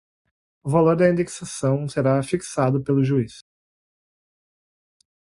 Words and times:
O 0.63 0.69
valor 0.71 0.95
da 0.97 1.07
indenização 1.07 1.87
será 1.87 2.23
fixado 2.23 2.83
pelo 2.83 3.03
juiz 3.03 3.41